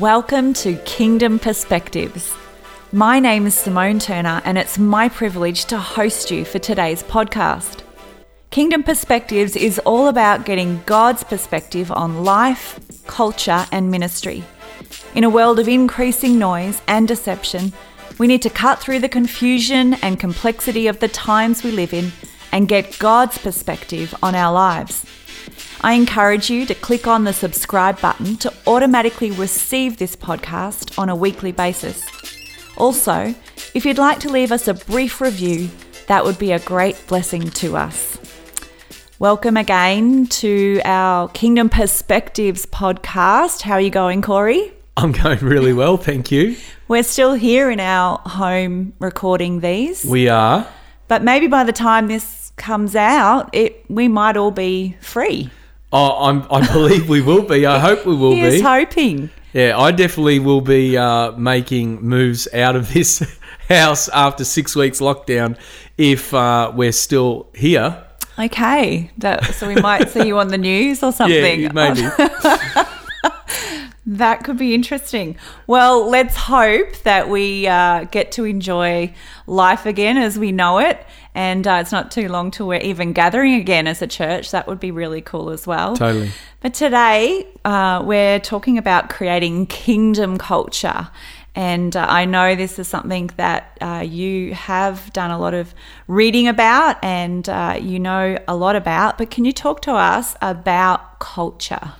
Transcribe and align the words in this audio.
Welcome 0.00 0.54
to 0.54 0.76
Kingdom 0.86 1.38
Perspectives. 1.38 2.34
My 2.92 3.20
name 3.20 3.46
is 3.46 3.54
Simone 3.54 3.98
Turner, 3.98 4.40
and 4.42 4.56
it's 4.56 4.78
my 4.78 5.10
privilege 5.10 5.66
to 5.66 5.76
host 5.76 6.30
you 6.30 6.46
for 6.46 6.58
today's 6.58 7.02
podcast. 7.02 7.82
Kingdom 8.48 8.84
Perspectives 8.84 9.54
is 9.54 9.78
all 9.80 10.08
about 10.08 10.46
getting 10.46 10.82
God's 10.86 11.24
perspective 11.24 11.92
on 11.92 12.24
life, 12.24 12.80
culture, 13.06 13.66
and 13.70 13.90
ministry. 13.90 14.42
In 15.14 15.24
a 15.24 15.30
world 15.30 15.58
of 15.58 15.68
increasing 15.68 16.38
noise 16.38 16.80
and 16.88 17.06
deception, 17.06 17.74
we 18.16 18.26
need 18.26 18.40
to 18.40 18.48
cut 18.48 18.78
through 18.78 19.00
the 19.00 19.10
confusion 19.10 19.92
and 20.02 20.18
complexity 20.18 20.86
of 20.86 21.00
the 21.00 21.08
times 21.08 21.62
we 21.62 21.70
live 21.70 21.92
in 21.92 22.12
and 22.50 22.66
get 22.66 22.98
God's 22.98 23.36
perspective 23.36 24.14
on 24.22 24.34
our 24.34 24.54
lives. 24.54 25.04
I 25.80 25.94
encourage 25.94 26.50
you 26.50 26.66
to 26.66 26.74
click 26.74 27.06
on 27.06 27.24
the 27.24 27.32
subscribe 27.32 28.00
button 28.00 28.36
to 28.38 28.52
automatically 28.66 29.30
receive 29.30 29.96
this 29.96 30.14
podcast 30.16 30.98
on 30.98 31.08
a 31.08 31.16
weekly 31.16 31.52
basis. 31.52 32.04
Also, 32.76 33.34
if 33.74 33.84
you'd 33.84 33.98
like 33.98 34.20
to 34.20 34.30
leave 34.30 34.52
us 34.52 34.68
a 34.68 34.74
brief 34.74 35.20
review, 35.20 35.70
that 36.08 36.24
would 36.24 36.38
be 36.38 36.52
a 36.52 36.58
great 36.60 36.96
blessing 37.06 37.48
to 37.50 37.76
us. 37.76 38.18
Welcome 39.18 39.56
again 39.56 40.26
to 40.26 40.80
our 40.84 41.28
Kingdom 41.28 41.68
Perspectives 41.68 42.66
podcast. 42.66 43.62
How 43.62 43.74
are 43.74 43.80
you 43.80 43.90
going, 43.90 44.20
Corey? 44.20 44.72
I'm 44.96 45.12
going 45.12 45.38
really 45.38 45.72
well, 45.72 45.96
thank 45.96 46.32
you. 46.32 46.56
We're 46.88 47.04
still 47.04 47.34
here 47.34 47.70
in 47.70 47.78
our 47.78 48.18
home 48.26 48.94
recording 48.98 49.60
these. 49.60 50.04
We 50.04 50.28
are. 50.28 50.66
But 51.08 51.22
maybe 51.22 51.46
by 51.46 51.64
the 51.64 51.72
time 51.72 52.08
this 52.08 52.41
comes 52.56 52.94
out, 52.94 53.50
it 53.52 53.84
we 53.88 54.08
might 54.08 54.36
all 54.36 54.50
be 54.50 54.96
free. 55.00 55.50
Oh, 55.92 56.24
I'm, 56.26 56.46
I 56.50 56.66
believe 56.72 57.08
we 57.08 57.20
will 57.20 57.42
be. 57.42 57.66
I 57.66 57.78
hope 57.78 58.06
we 58.06 58.16
will 58.16 58.34
Here's 58.34 58.54
be. 58.54 58.60
hoping. 58.62 59.30
Yeah, 59.52 59.78
I 59.78 59.90
definitely 59.92 60.38
will 60.38 60.62
be 60.62 60.96
uh, 60.96 61.32
making 61.32 62.00
moves 62.00 62.48
out 62.54 62.76
of 62.76 62.92
this 62.92 63.22
house 63.68 64.08
after 64.08 64.44
six 64.44 64.74
weeks 64.74 65.00
lockdown 65.00 65.58
if 65.98 66.32
uh, 66.32 66.72
we're 66.74 66.92
still 66.92 67.48
here. 67.54 68.02
Okay, 68.38 69.10
that, 69.18 69.44
so 69.54 69.68
we 69.68 69.74
might 69.74 70.08
see 70.08 70.26
you 70.26 70.38
on 70.38 70.48
the 70.48 70.56
news 70.56 71.02
or 71.02 71.12
something. 71.20 71.60
Yeah, 71.60 71.72
maybe. 71.72 72.00
That 74.04 74.42
could 74.42 74.58
be 74.58 74.74
interesting. 74.74 75.36
Well, 75.68 76.08
let's 76.10 76.34
hope 76.34 76.96
that 77.02 77.28
we 77.28 77.68
uh, 77.68 78.04
get 78.04 78.32
to 78.32 78.44
enjoy 78.44 79.14
life 79.46 79.86
again 79.86 80.18
as 80.18 80.36
we 80.36 80.50
know 80.50 80.78
it. 80.78 81.06
And 81.36 81.66
uh, 81.66 81.78
it's 81.80 81.92
not 81.92 82.10
too 82.10 82.28
long 82.28 82.50
till 82.50 82.66
we're 82.66 82.80
even 82.80 83.12
gathering 83.12 83.54
again 83.54 83.86
as 83.86 84.02
a 84.02 84.08
church. 84.08 84.50
That 84.50 84.66
would 84.66 84.80
be 84.80 84.90
really 84.90 85.20
cool 85.20 85.50
as 85.50 85.68
well. 85.68 85.96
Totally. 85.96 86.30
But 86.60 86.74
today, 86.74 87.46
uh, 87.64 88.02
we're 88.04 88.40
talking 88.40 88.76
about 88.76 89.08
creating 89.08 89.66
kingdom 89.66 90.36
culture. 90.36 91.08
And 91.54 91.94
uh, 91.94 92.04
I 92.08 92.24
know 92.24 92.56
this 92.56 92.78
is 92.78 92.88
something 92.88 93.30
that 93.36 93.78
uh, 93.80 94.04
you 94.06 94.54
have 94.54 95.12
done 95.12 95.30
a 95.30 95.38
lot 95.38 95.54
of 95.54 95.74
reading 96.08 96.48
about 96.48 97.02
and 97.04 97.48
uh, 97.48 97.78
you 97.80 97.98
know 97.98 98.38
a 98.48 98.56
lot 98.56 98.74
about. 98.74 99.16
But 99.16 99.30
can 99.30 99.44
you 99.44 99.52
talk 99.52 99.82
to 99.82 99.92
us 99.92 100.34
about 100.40 101.20
culture? 101.20 101.92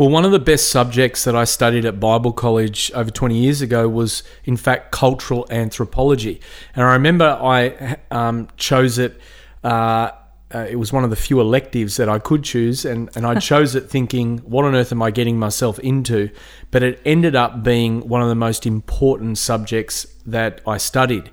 Well, 0.00 0.08
one 0.08 0.24
of 0.24 0.32
the 0.32 0.38
best 0.38 0.70
subjects 0.70 1.24
that 1.24 1.36
I 1.36 1.44
studied 1.44 1.84
at 1.84 2.00
Bible 2.00 2.32
college 2.32 2.90
over 2.94 3.10
20 3.10 3.36
years 3.36 3.60
ago 3.60 3.86
was, 3.86 4.22
in 4.44 4.56
fact, 4.56 4.92
cultural 4.92 5.46
anthropology. 5.50 6.40
And 6.74 6.86
I 6.86 6.94
remember 6.94 7.38
I 7.38 7.98
um, 8.10 8.48
chose 8.56 8.96
it. 8.96 9.20
Uh, 9.62 10.12
uh, 10.54 10.66
it 10.70 10.76
was 10.76 10.90
one 10.90 11.04
of 11.04 11.10
the 11.10 11.16
few 11.16 11.38
electives 11.38 11.98
that 11.98 12.08
I 12.08 12.18
could 12.18 12.44
choose, 12.44 12.86
and, 12.86 13.10
and 13.14 13.26
I 13.26 13.34
chose 13.40 13.74
it 13.74 13.90
thinking, 13.90 14.38
what 14.38 14.64
on 14.64 14.74
earth 14.74 14.90
am 14.90 15.02
I 15.02 15.10
getting 15.10 15.38
myself 15.38 15.78
into? 15.80 16.30
But 16.70 16.82
it 16.82 17.02
ended 17.04 17.36
up 17.36 17.62
being 17.62 18.08
one 18.08 18.22
of 18.22 18.30
the 18.30 18.34
most 18.34 18.64
important 18.64 19.36
subjects 19.36 20.06
that 20.24 20.62
I 20.66 20.78
studied. 20.78 21.30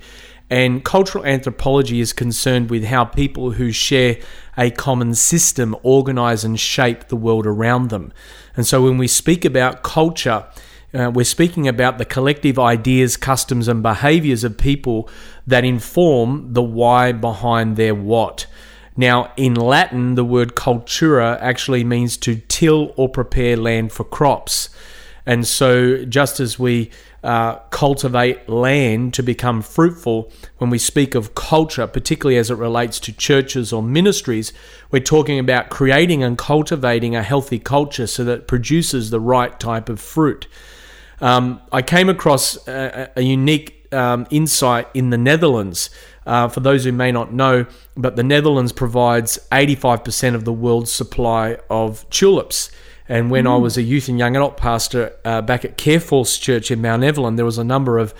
And 0.49 0.83
cultural 0.83 1.25
anthropology 1.25 1.99
is 1.99 2.13
concerned 2.13 2.69
with 2.69 2.85
how 2.85 3.03
people 3.03 3.51
who 3.51 3.71
share 3.71 4.17
a 4.57 4.71
common 4.71 5.13
system 5.13 5.75
organize 5.83 6.43
and 6.43 6.59
shape 6.59 7.09
the 7.09 7.17
world 7.17 7.45
around 7.45 7.89
them. 7.89 8.13
And 8.55 8.65
so 8.65 8.81
when 8.81 8.97
we 8.97 9.07
speak 9.07 9.43
about 9.43 9.83
culture, 9.83 10.45
uh, 10.93 11.11
we're 11.13 11.25
speaking 11.25 11.67
about 11.67 11.97
the 11.97 12.05
collective 12.05 12.57
ideas, 12.57 13.17
customs, 13.17 13.67
and 13.67 13.83
behaviors 13.83 14.45
of 14.45 14.57
people 14.57 15.09
that 15.45 15.65
inform 15.65 16.53
the 16.53 16.63
why 16.63 17.11
behind 17.11 17.75
their 17.75 17.93
what. 17.93 18.45
Now, 18.95 19.31
in 19.35 19.53
Latin, 19.53 20.15
the 20.15 20.25
word 20.25 20.55
cultura 20.55 21.37
actually 21.41 21.83
means 21.83 22.17
to 22.17 22.41
till 22.47 22.93
or 22.95 23.09
prepare 23.09 23.57
land 23.57 23.91
for 23.91 24.03
crops. 24.05 24.69
And 25.27 25.45
so, 25.45 26.05
just 26.05 26.39
as 26.39 26.57
we 26.57 26.89
uh, 27.21 27.55
cultivate 27.69 28.47
land 28.47 29.13
to 29.15 29.21
become 29.21 29.61
fruitful, 29.61 30.31
when 30.57 30.69
we 30.69 30.77
speak 30.77 31.15
of 31.15 31.35
culture, 31.35 31.85
particularly 31.85 32.38
as 32.38 32.49
it 32.49 32.55
relates 32.55 32.97
to 33.01 33.11
churches 33.11 33.73
or 33.73 33.83
ministries, 33.83 34.53
we're 34.89 35.03
talking 35.03 35.38
about 35.38 35.69
creating 35.69 36.23
and 36.23 36.38
cultivating 36.38 37.13
a 37.13 37.23
healthy 37.23 37.59
culture 37.59 38.07
so 38.07 38.23
that 38.23 38.39
it 38.39 38.47
produces 38.47 39.09
the 39.09 39.19
right 39.19 39.59
type 39.59 39.89
of 39.89 39.99
fruit. 39.99 40.47
Um, 41.19 41.59
I 41.73 41.81
came 41.81 42.07
across 42.07 42.65
a, 42.65 43.11
a 43.17 43.21
unique 43.21 43.94
um, 43.94 44.27
insight 44.29 44.88
in 44.94 45.09
the 45.09 45.17
Netherlands. 45.17 45.89
Uh, 46.25 46.47
for 46.47 46.59
those 46.59 46.83
who 46.83 46.91
may 46.91 47.09
not 47.11 47.33
know, 47.33 47.65
but 47.95 48.17
the 48.17 48.23
Netherlands 48.23 48.73
provides 48.73 49.39
85% 49.49 50.35
of 50.35 50.44
the 50.44 50.51
world's 50.51 50.91
supply 50.91 51.57
of 51.69 52.09
tulips. 52.09 52.69
And 53.09 53.31
when 53.31 53.45
mm. 53.45 53.53
I 53.53 53.56
was 53.57 53.78
a 53.78 53.81
youth 53.81 54.09
and 54.09 54.19
young 54.19 54.35
adult 54.35 54.57
pastor 54.57 55.13
uh, 55.23 55.41
back 55.41 55.63
at 55.63 55.78
Careforce 55.78 56.40
Church 56.40 56.72
in 56.72 56.81
Mount 56.81 57.03
Evelyn, 57.03 57.35
there 57.35 57.45
was 57.45 57.57
a 57.57 57.63
number 57.63 57.97
of 57.97 58.13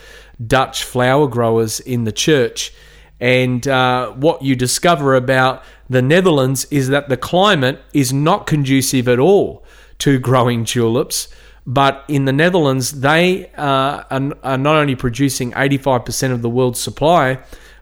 Dutch 0.46 0.84
flower 0.84 1.28
growers 1.28 1.80
in 1.80 2.04
the 2.04 2.12
church. 2.12 2.74
And 3.20 3.68
uh, 3.68 4.12
what 4.12 4.44
you 4.44 4.56
discover 4.56 5.16
about 5.16 5.64
the 5.90 6.02
Netherlands 6.02 6.66
is 6.66 6.90
that 6.90 7.10
the 7.10 7.18
climate 7.18 7.82
is 7.94 8.14
not 8.14 8.46
conducive 8.46 9.08
at 9.08 9.20
all 9.20 9.66
to 10.00 10.20
growing 10.20 10.66
tulips. 10.66 11.28
But 11.66 12.06
in 12.08 12.26
the 12.26 12.32
Netherlands, 12.32 13.02
they 13.02 13.48
uh, 13.58 14.04
are, 14.10 14.34
are 14.44 14.58
not 14.58 14.76
only 14.76 14.96
producing 14.96 15.52
85% 15.52 16.32
of 16.32 16.42
the 16.42 16.50
world's 16.50 16.80
supply, 16.80 17.40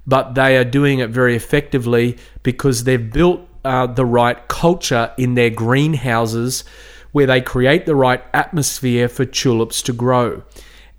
but 0.07 0.33
they 0.33 0.57
are 0.57 0.63
doing 0.63 0.99
it 0.99 1.09
very 1.11 1.35
effectively 1.35 2.17
because 2.41 2.83
they've 2.83 3.11
built 3.11 3.47
uh, 3.63 3.87
the 3.87 4.05
right 4.05 4.47
culture 4.47 5.11
in 5.17 5.35
their 5.35 5.49
greenhouses 5.49 6.63
where 7.15 7.25
they 7.25 7.39
create 7.39 7.85
the 7.85 7.95
right 7.95 8.21
atmosphere 8.33 9.07
for 9.07 9.23
tulips 9.23 9.81
to 9.81 9.93
grow. 9.93 10.43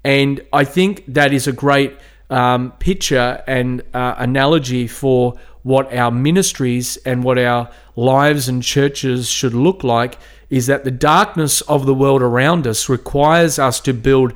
And 0.03 0.41
I 0.51 0.65
think 0.65 1.05
that 1.09 1.31
is 1.31 1.47
a 1.47 1.53
great 1.53 1.95
um, 2.31 2.73
picture 2.79 3.45
and 3.47 3.83
uh, 3.93 4.15
analogy 4.17 4.87
for 4.87 5.35
what 5.63 5.93
our 5.93 6.11
ministries 6.11 6.97
and 7.05 7.23
what 7.23 7.39
our 7.39 7.69
lives 7.97 8.49
and 8.49 8.63
churches 8.63 9.29
should 9.29 9.53
look 9.53 9.85
like 9.85 10.17
is 10.49 10.69
that 10.69 10.85
the 10.85 10.91
darkness 10.91 11.61
of 11.61 11.85
the 11.85 11.93
world 11.93 12.23
around 12.23 12.67
us 12.67 12.89
requires 12.89 13.59
us 13.59 13.79
to 13.81 13.93
build 13.93 14.33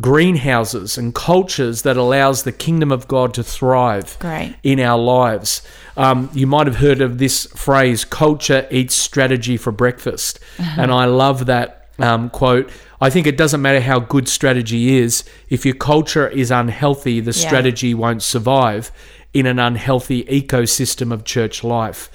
greenhouses 0.00 0.98
and 0.98 1.14
cultures 1.14 1.82
that 1.82 1.96
allows 1.96 2.42
the 2.42 2.52
kingdom 2.52 2.92
of 2.92 3.08
God 3.08 3.32
to 3.34 3.42
thrive 3.42 4.18
Great. 4.18 4.54
in 4.62 4.80
our 4.80 4.98
lives. 4.98 5.62
Um, 5.96 6.30
you 6.34 6.46
might 6.46 6.66
have 6.66 6.76
heard 6.76 7.00
of 7.00 7.18
this 7.18 7.46
phrase, 7.56 8.04
culture 8.04 8.66
eats 8.70 8.94
strategy 8.94 9.56
for 9.56 9.72
breakfast. 9.72 10.38
And 10.58 10.92
I 10.92 11.06
love 11.06 11.46
that 11.46 11.88
um, 11.98 12.30
quote. 12.30 12.70
I 13.00 13.10
think 13.10 13.26
it 13.26 13.36
doesn't 13.36 13.62
matter 13.62 13.80
how 13.80 13.98
good 14.00 14.28
strategy 14.28 14.96
is, 14.98 15.24
if 15.48 15.64
your 15.64 15.74
culture 15.74 16.28
is 16.28 16.50
unhealthy, 16.50 17.20
the 17.20 17.32
Yeah. 17.32 17.46
strategy 17.48 17.94
won't 17.94 18.22
survive 18.22 18.92
in 19.32 19.46
an 19.46 19.58
unhealthy 19.58 20.24
ecosystem 20.24 21.12
of 21.12 21.24
church 21.24 21.62
life. 21.64 22.10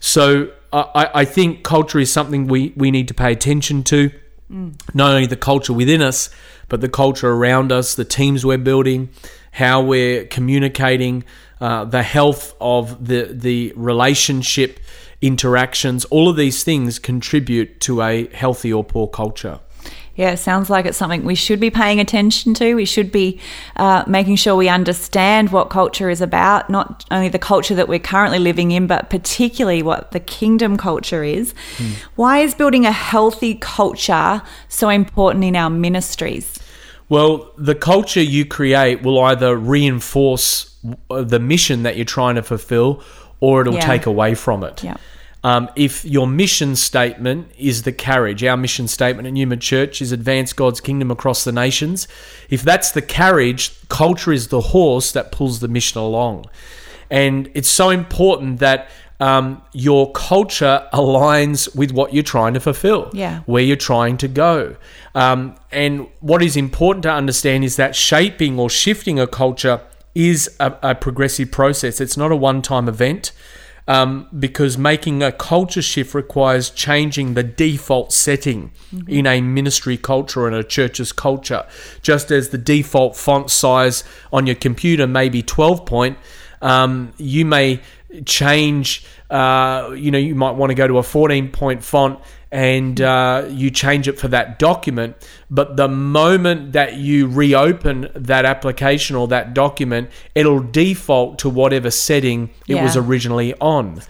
So 0.00 0.50
I, 0.72 1.08
I 1.14 1.24
think 1.24 1.62
culture 1.64 1.98
is 1.98 2.12
something 2.12 2.46
we, 2.46 2.72
we 2.76 2.90
need 2.90 3.08
to 3.08 3.14
pay 3.14 3.32
attention 3.32 3.82
to. 3.84 4.10
Not 4.50 5.10
only 5.10 5.26
the 5.26 5.36
culture 5.36 5.74
within 5.74 6.00
us, 6.00 6.30
but 6.68 6.80
the 6.80 6.88
culture 6.88 7.30
around 7.30 7.72
us, 7.72 7.94
the 7.94 8.04
teams 8.04 8.44
we're 8.44 8.58
building, 8.58 9.10
how 9.52 9.82
we're 9.82 10.24
communicating, 10.26 11.24
uh, 11.60 11.84
the 11.84 12.02
health 12.02 12.54
of 12.60 13.06
the 13.06 13.24
the 13.32 13.72
relationship 13.76 14.78
interactions. 15.20 16.04
All 16.06 16.28
of 16.28 16.36
these 16.36 16.62
things 16.62 16.98
contribute 16.98 17.80
to 17.80 18.02
a 18.02 18.28
healthy 18.28 18.72
or 18.72 18.84
poor 18.84 19.08
culture. 19.08 19.60
Yeah, 20.18 20.32
it 20.32 20.38
sounds 20.38 20.68
like 20.68 20.84
it's 20.84 20.98
something 20.98 21.24
we 21.24 21.36
should 21.36 21.60
be 21.60 21.70
paying 21.70 22.00
attention 22.00 22.52
to. 22.54 22.74
We 22.74 22.86
should 22.86 23.12
be 23.12 23.38
uh, 23.76 24.02
making 24.08 24.34
sure 24.34 24.56
we 24.56 24.68
understand 24.68 25.52
what 25.52 25.70
culture 25.70 26.10
is 26.10 26.20
about, 26.20 26.68
not 26.68 27.04
only 27.12 27.28
the 27.28 27.38
culture 27.38 27.76
that 27.76 27.86
we're 27.86 28.00
currently 28.00 28.40
living 28.40 28.72
in, 28.72 28.88
but 28.88 29.10
particularly 29.10 29.80
what 29.80 30.10
the 30.10 30.18
kingdom 30.18 30.76
culture 30.76 31.22
is. 31.22 31.54
Why 32.16 32.40
is 32.40 32.52
building 32.52 32.84
a 32.84 32.90
healthy 32.90 33.54
culture 33.54 34.42
so 34.68 34.88
important 34.88 35.44
in 35.44 35.54
our 35.54 35.70
ministries? 35.70 36.58
Well, 37.08 37.52
the 37.56 37.76
culture 37.76 38.20
you 38.20 38.44
create 38.44 39.02
will 39.02 39.20
either 39.20 39.56
reinforce 39.56 40.74
the 41.08 41.38
mission 41.38 41.84
that 41.84 41.94
you're 41.94 42.04
trying 42.04 42.34
to 42.34 42.42
fulfill 42.42 43.04
or 43.38 43.60
it'll 43.60 43.74
Yeah. 43.74 43.86
take 43.86 44.06
away 44.06 44.34
from 44.34 44.64
it. 44.64 44.82
Yeah. 44.82 44.96
Um, 45.48 45.70
if 45.76 46.04
your 46.04 46.26
mission 46.26 46.76
statement 46.76 47.50
is 47.56 47.84
the 47.84 47.92
carriage, 48.08 48.44
our 48.44 48.56
mission 48.56 48.86
statement 48.86 49.26
at 49.28 49.32
Numa 49.32 49.56
Church 49.56 50.02
is 50.02 50.12
advance 50.12 50.52
God's 50.52 50.80
kingdom 50.88 51.10
across 51.10 51.42
the 51.44 51.52
nations. 51.52 52.06
If 52.50 52.60
that's 52.62 52.90
the 52.92 53.00
carriage, 53.00 53.62
culture 53.88 54.30
is 54.30 54.48
the 54.48 54.60
horse 54.60 55.12
that 55.12 55.32
pulls 55.32 55.60
the 55.60 55.68
mission 55.68 56.00
along. 56.00 56.36
And 57.10 57.50
it's 57.54 57.70
so 57.82 57.88
important 57.88 58.58
that 58.58 58.90
um, 59.20 59.62
your 59.72 60.12
culture 60.12 60.86
aligns 60.92 61.74
with 61.74 61.92
what 61.92 62.12
you're 62.12 62.22
trying 62.36 62.52
to 62.52 62.60
fulfill, 62.60 63.10
Yeah. 63.14 63.40
where 63.46 63.62
you're 63.62 63.84
trying 63.92 64.18
to 64.18 64.28
go. 64.28 64.76
Um, 65.14 65.54
and 65.72 66.08
what 66.20 66.42
is 66.42 66.56
important 66.56 67.04
to 67.04 67.10
understand 67.12 67.64
is 67.64 67.76
that 67.76 67.96
shaping 67.96 68.58
or 68.58 68.68
shifting 68.68 69.18
a 69.18 69.26
culture 69.26 69.80
is 70.14 70.54
a, 70.60 70.76
a 70.82 70.94
progressive 70.94 71.50
process. 71.50 72.00
It's 72.02 72.18
not 72.18 72.30
a 72.30 72.36
one 72.36 72.60
time 72.60 72.86
event. 72.86 73.32
Um, 73.88 74.28
because 74.38 74.76
making 74.76 75.22
a 75.22 75.32
culture 75.32 75.80
shift 75.80 76.14
requires 76.14 76.68
changing 76.68 77.32
the 77.32 77.42
default 77.42 78.12
setting 78.12 78.70
in 79.06 79.26
a 79.26 79.40
ministry 79.40 79.96
culture 79.96 80.46
and 80.46 80.54
a 80.54 80.62
church's 80.62 81.10
culture. 81.10 81.66
Just 82.02 82.30
as 82.30 82.50
the 82.50 82.58
default 82.58 83.16
font 83.16 83.50
size 83.50 84.04
on 84.30 84.46
your 84.46 84.56
computer 84.56 85.06
may 85.06 85.30
be 85.30 85.42
12 85.42 85.86
point, 85.86 86.18
um, 86.60 87.14
you 87.16 87.46
may 87.46 87.80
change. 88.26 89.06
Uh, 89.30 89.94
you 89.96 90.10
know, 90.10 90.18
you 90.18 90.34
might 90.34 90.52
want 90.52 90.70
to 90.70 90.74
go 90.74 90.86
to 90.86 90.98
a 90.98 91.02
14 91.02 91.50
point 91.50 91.82
font 91.82 92.20
and 92.50 93.00
uh, 93.00 93.46
you 93.50 93.70
change 93.70 94.08
it 94.08 94.18
for 94.18 94.28
that 94.28 94.58
document. 94.58 95.16
But 95.50 95.76
the 95.76 95.88
moment 95.88 96.72
that 96.72 96.94
you 96.96 97.26
reopen 97.28 98.08
that 98.14 98.44
application 98.46 99.16
or 99.16 99.28
that 99.28 99.52
document, 99.54 100.10
it'll 100.34 100.60
default 100.62 101.38
to 101.40 101.50
whatever 101.50 101.90
setting 101.90 102.50
it 102.66 102.74
was 102.82 102.96
originally 102.96 103.54
on. 103.60 104.00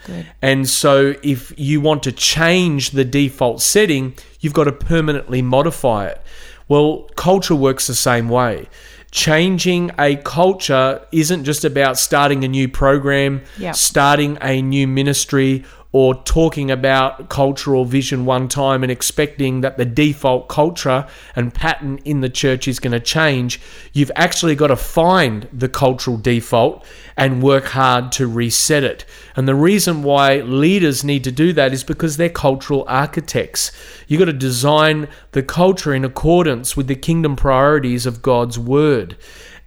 And 0.41 0.67
so, 0.69 1.15
if 1.21 1.53
you 1.57 1.81
want 1.81 2.03
to 2.03 2.11
change 2.11 2.91
the 2.91 3.03
default 3.05 3.61
setting, 3.61 4.13
you've 4.39 4.53
got 4.53 4.65
to 4.65 4.71
permanently 4.71 5.41
modify 5.41 6.07
it. 6.07 6.21
Well, 6.67 7.09
culture 7.15 7.55
works 7.55 7.87
the 7.87 7.95
same 7.95 8.29
way. 8.29 8.67
Changing 9.11 9.89
a 9.97 10.17
culture 10.17 11.01
isn't 11.11 11.43
just 11.43 11.65
about 11.65 11.97
starting 11.97 12.43
a 12.43 12.47
new 12.47 12.67
program, 12.69 13.41
Yeah. 13.57 13.71
starting 13.71 14.37
a 14.39 14.61
new 14.61 14.87
ministry, 14.87 15.65
or 15.91 16.13
talking 16.23 16.69
about 16.69 17.29
cultural 17.29 17.83
vision 17.83 18.23
one 18.23 18.47
time 18.47 18.83
and 18.83 18.91
expecting 18.91 19.61
that 19.61 19.77
the 19.77 19.85
default 19.85 20.47
culture 20.47 21.07
and 21.35 21.53
pattern 21.53 21.97
in 22.05 22.21
the 22.21 22.29
church 22.29 22.67
is 22.67 22.79
going 22.79 22.91
to 22.91 22.99
change. 22.99 23.59
You've 23.91 24.11
actually 24.15 24.53
got 24.53 24.67
to 24.67 24.75
find 24.75 25.47
the 25.51 25.67
cultural 25.67 26.17
default 26.17 26.85
and 27.17 27.41
work 27.41 27.65
hard 27.65 28.11
to 28.13 28.27
reset 28.27 28.83
it. 28.83 29.03
And 29.35 29.47
the 29.47 29.55
reason 29.55 30.03
why 30.03 30.41
leaders 30.41 31.03
need 31.03 31.23
to 31.23 31.31
do 31.31 31.53
that 31.53 31.73
is 31.73 31.83
because 31.83 32.17
they're 32.17 32.29
cultural 32.29 32.85
architects. 32.87 33.71
You've 34.07 34.19
got 34.19 34.25
to 34.25 34.33
design 34.33 35.07
the 35.31 35.41
culture 35.41 35.93
in 35.95 36.05
accordance 36.05 36.77
with 36.77 36.87
the 36.87 36.95
kingdom 36.95 37.35
priorities 37.35 38.05
of 38.05 38.21
God's 38.21 38.59
word. 38.59 39.17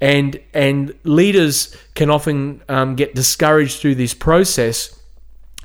And, 0.00 0.40
and 0.54 0.94
leaders 1.02 1.76
can 1.96 2.10
often 2.10 2.62
um, 2.68 2.94
get 2.94 3.14
discouraged 3.16 3.80
through 3.80 3.96
this 3.96 4.14
process 4.14 5.01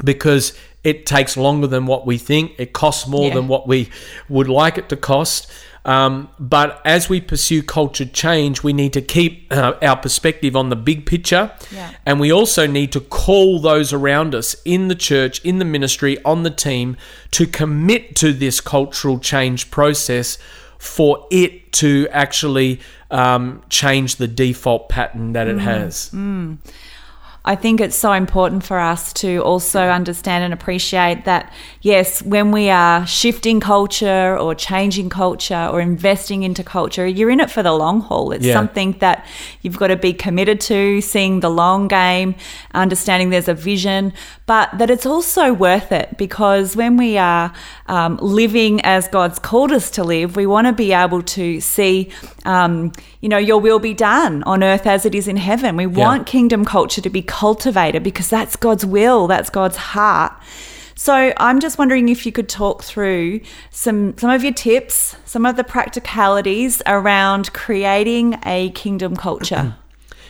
because 0.04 0.54
it 0.84 1.06
takes 1.06 1.36
longer 1.36 1.68
than 1.68 1.86
what 1.86 2.06
we 2.06 2.18
think. 2.18 2.54
It 2.58 2.74
costs 2.74 3.08
more 3.08 3.28
Yeah. 3.28 3.36
than 3.36 3.48
what 3.48 3.68
we 3.68 3.90
would 4.30 4.48
like 4.48 4.78
it 4.78 4.90
to 4.90 4.96
cost. 4.96 5.48
Um, 5.86 6.28
but 6.38 6.82
as 6.84 7.08
we 7.10 7.22
pursue 7.22 7.64
culture 7.64 8.04
change, 8.06 8.62
we 8.62 8.74
need 8.74 8.92
to 8.94 9.02
keep 9.02 9.48
uh, 9.52 9.74
our 9.82 9.96
perspective 9.96 10.54
on 10.56 10.68
the 10.70 10.76
big 10.76 11.06
picture. 11.06 11.52
Yeah. 11.74 11.92
And 12.06 12.20
we 12.20 12.30
also 12.32 12.68
need 12.68 12.92
to 12.92 13.00
call 13.00 13.60
those 13.60 13.94
around 13.94 14.36
us 14.36 14.56
in 14.66 14.90
the 14.90 14.96
church, 14.96 15.40
in 15.46 15.60
the 15.60 15.66
ministry, 15.66 16.18
on 16.26 16.44
the 16.44 16.50
team 16.50 16.98
to 17.32 17.46
commit 17.48 18.16
to 18.18 18.34
this 18.34 18.60
cultural 18.60 19.18
change 19.18 19.72
process 19.72 20.38
for 20.78 21.26
it 21.32 21.72
to 21.74 22.08
actually 22.12 22.80
um, 23.10 23.62
change 23.70 24.18
the 24.18 24.28
default 24.28 24.90
pattern 24.90 25.34
that 25.34 25.48
it 25.48 25.60
has. 25.60 26.12
I 27.48 27.56
think 27.56 27.80
it's 27.80 27.96
so 27.96 28.12
important 28.12 28.66
for 28.66 28.78
us 28.78 29.14
to 29.24 29.38
also 29.40 29.80
understand 29.88 30.44
and 30.44 30.54
appreciate 30.54 31.24
that, 31.24 31.54
yes, 31.82 32.22
when 32.22 32.52
we 32.52 32.70
are 32.70 33.08
shifting 33.08 33.62
culture 33.62 34.38
or 34.38 34.54
changing 34.54 35.08
culture 35.10 35.70
or 35.72 35.80
investing 35.80 36.44
into 36.44 36.62
culture, 36.62 37.08
you're 37.08 37.30
in 37.30 37.40
it 37.40 37.50
for 37.50 37.64
the 37.64 37.72
long 37.72 38.02
haul. 38.02 38.34
It's 38.34 38.46
Yeah. 38.46 38.54
something 38.54 38.98
that 39.00 39.26
you've 39.62 39.78
got 39.78 39.88
to 39.88 39.96
be 39.96 40.12
committed 40.12 40.60
to, 40.72 41.00
seeing 41.00 41.40
the 41.40 41.50
long 41.50 41.88
game, 41.88 42.36
understanding 42.74 43.30
there's 43.30 43.48
a 43.48 43.54
vision, 43.54 44.12
but 44.46 44.68
that 44.78 44.90
it's 44.90 45.06
also 45.06 45.54
worth 45.54 45.94
it 45.94 46.18
because 46.18 46.76
when 46.76 46.98
we 46.98 47.18
are 47.18 47.54
um, 47.88 48.20
living 48.22 48.82
as 48.82 49.08
God's 49.08 49.40
called 49.40 49.72
us 49.72 49.90
to 49.92 50.04
live, 50.04 50.36
we 50.36 50.46
want 50.46 50.68
to 50.68 50.74
be 50.74 50.92
able 50.92 51.22
to 51.22 51.62
see, 51.62 52.10
um, 52.44 52.92
you 53.22 53.30
know, 53.30 53.38
your 53.38 53.60
will 53.62 53.80
be 53.80 53.94
done 53.94 54.44
on 54.44 54.64
earth 54.64 54.86
as 54.86 55.06
it 55.06 55.16
is 55.16 55.30
in 55.30 55.38
heaven. 55.38 55.78
We 55.78 55.86
want 55.88 56.28
kingdom 56.28 56.66
culture 56.66 57.02
to 57.02 57.10
be 57.10 57.22
cultivated 57.42 58.01
because 58.04 58.30
that's 58.30 58.56
God's 58.56 58.86
will, 58.86 59.28
that's 59.28 59.50
God's 59.50 59.78
heart. 59.78 60.34
So 60.95 61.13
I'm 61.38 61.60
just 61.60 61.78
wondering 61.78 62.10
if 62.10 62.25
you 62.25 62.31
could 62.31 62.50
talk 62.50 62.84
through 62.84 63.42
some 63.69 64.18
some 64.18 64.31
of 64.31 64.44
your 64.44 64.54
tips, 64.54 65.16
some 65.25 65.45
of 65.45 65.56
the 65.56 65.63
practicalities 65.63 66.81
around 66.88 67.54
creating 67.54 68.39
a 68.45 68.72
kingdom 68.72 69.16
culture. 69.16 69.75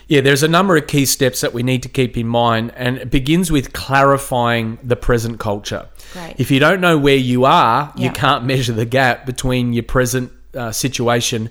Yeah, 0.09 0.21
there's 0.21 0.41
a 0.41 0.47
number 0.47 0.77
of 0.77 0.87
key 0.87 1.05
steps 1.05 1.41
that 1.41 1.51
we 1.53 1.63
need 1.63 1.83
to 1.83 1.89
keep 1.89 2.15
in 2.17 2.27
mind, 2.27 2.71
and 2.77 2.97
it 2.97 3.11
begins 3.11 3.51
with 3.51 3.73
clarifying 3.73 4.77
the 4.81 4.95
present 4.95 5.37
culture. 5.37 5.83
Great. 6.13 6.35
If 6.37 6.49
you 6.49 6.59
don't 6.61 6.79
know 6.79 6.97
where 6.97 7.17
you 7.31 7.43
are, 7.43 7.91
Yeah. 7.95 8.05
you 8.05 8.11
can't 8.11 8.45
measure 8.45 8.71
the 8.71 8.85
gap 8.85 9.25
between 9.25 9.73
your 9.73 9.83
present 9.83 10.31
uh, 10.55 10.71
situation 10.71 11.49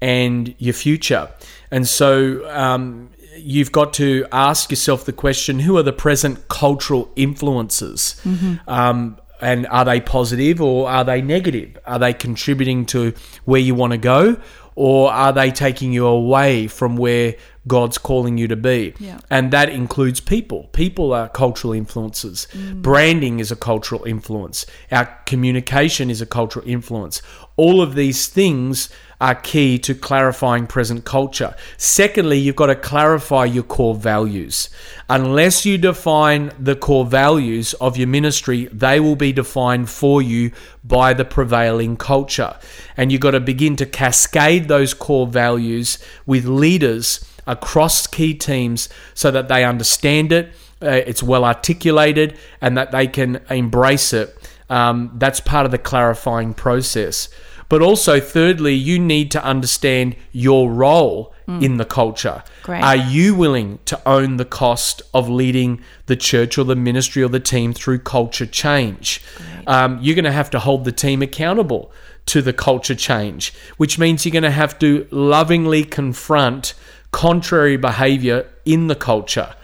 and 0.00 0.54
your 0.56 0.72
future. 0.72 1.28
And 1.70 1.86
so 1.86 2.48
um, 2.48 3.10
you've 3.40 3.72
got 3.72 3.92
to 3.94 4.26
ask 4.32 4.70
yourself 4.70 5.04
the 5.04 5.12
question 5.12 5.60
who 5.60 5.76
are 5.76 5.82
the 5.82 5.92
present 5.92 6.48
cultural 6.48 7.10
influences? 7.16 8.20
Um, 8.68 9.18
and 9.40 9.66
are 9.68 9.84
they 9.84 10.00
positive 10.00 10.60
or 10.60 10.88
are 10.88 11.04
they 11.04 11.22
negative? 11.22 11.78
Are 11.86 11.98
they 11.98 12.12
contributing 12.12 12.86
to 12.86 13.14
where 13.44 13.60
you 13.60 13.74
want 13.74 13.92
to 13.92 13.98
go? 13.98 14.36
Or 14.74 15.10
are 15.12 15.32
they 15.32 15.50
taking 15.50 15.92
you 15.92 16.06
away 16.06 16.66
from 16.66 16.96
where 16.96 17.36
God's 17.70 17.98
calling 17.98 18.36
you 18.36 18.48
to 18.48 18.56
be? 18.56 18.94
Yeah. 18.98 19.20
And 19.30 19.52
that 19.52 19.68
includes 19.68 20.18
people. 20.18 20.64
People 20.72 21.12
are 21.12 21.28
cultural 21.28 21.72
influences. 21.72 22.48
Mm. 22.52 22.82
Branding 22.82 23.38
is 23.38 23.52
a 23.52 23.56
cultural 23.56 24.02
influence. 24.04 24.66
Our 24.90 25.06
communication 25.24 26.10
is 26.10 26.20
a 26.20 26.26
cultural 26.26 26.66
influence. 26.66 27.22
All 27.56 27.80
of 27.80 27.94
these 27.94 28.26
things 28.26 28.88
are 29.20 29.34
key 29.34 29.78
to 29.78 29.94
clarifying 29.94 30.66
present 30.66 31.04
culture. 31.04 31.54
Secondly, 31.76 32.38
you've 32.38 32.56
got 32.56 32.66
to 32.66 32.74
clarify 32.74 33.44
your 33.44 33.62
core 33.62 33.94
values. 33.94 34.68
Unless 35.08 35.64
you 35.64 35.78
define 35.78 36.50
the 36.58 36.74
core 36.74 37.04
values 37.04 37.74
of 37.74 37.96
your 37.96 38.08
ministry, 38.08 38.64
they 38.72 38.98
will 38.98 39.16
be 39.16 39.32
defined 39.32 39.90
for 39.90 40.22
you 40.22 40.50
by 40.82 41.12
the 41.12 41.24
prevailing 41.24 41.96
culture. 41.96 42.56
And 42.96 43.12
you've 43.12 43.20
got 43.20 43.32
to 43.32 43.40
begin 43.40 43.76
to 43.76 43.86
cascade 43.86 44.66
those 44.66 44.94
core 44.94 45.26
values 45.28 45.98
with 46.26 46.46
leaders 46.46 47.29
across 47.46 48.06
key 48.06 48.34
teams 48.34 48.88
so 49.14 49.30
that 49.30 49.48
they 49.48 49.64
understand 49.64 50.32
it, 50.32 50.52
uh, 50.82 50.88
it's 50.90 51.22
well 51.22 51.44
articulated, 51.44 52.38
and 52.60 52.76
that 52.76 52.90
they 52.92 53.06
can 53.06 53.42
embrace 53.50 54.12
it. 54.12 54.36
Um, 54.68 55.12
that's 55.16 55.40
part 55.40 55.66
of 55.66 55.72
the 55.72 55.78
clarifying 55.78 56.54
process. 56.54 57.28
But 57.68 57.82
also, 57.82 58.18
thirdly, 58.20 58.74
you 58.74 58.98
need 58.98 59.30
to 59.30 59.44
understand 59.44 60.16
your 60.32 60.70
role 60.70 61.32
in 61.60 61.78
the 61.78 61.84
culture. 61.84 62.44
Great. 62.62 62.82
Are 62.82 62.96
you 62.96 63.34
willing 63.34 63.80
to 63.86 64.00
own 64.08 64.36
the 64.36 64.44
cost 64.44 65.02
of 65.12 65.28
leading 65.28 65.80
the 66.06 66.14
church 66.14 66.56
or 66.56 66.64
the 66.64 66.76
ministry 66.76 67.24
or 67.24 67.28
the 67.28 67.40
team 67.40 67.72
through 67.72 68.00
culture 68.00 68.46
change? 68.46 69.20
Um, 69.66 69.98
you're 70.00 70.14
going 70.14 70.24
to 70.24 70.32
have 70.32 70.50
to 70.50 70.60
hold 70.60 70.84
the 70.84 70.92
team 70.92 71.22
accountable 71.22 71.90
to 72.26 72.40
the 72.40 72.52
culture 72.52 72.94
change, 72.94 73.52
which 73.78 73.98
means 73.98 74.24
you're 74.24 74.32
going 74.32 74.44
to 74.44 74.50
have 74.50 74.78
to 74.78 75.08
lovingly 75.10 75.82
confront 75.82 76.74
contrary 77.12 77.76
behavior 77.76 78.48
in 78.64 78.86
the 78.86 78.94
culture. 78.94 79.54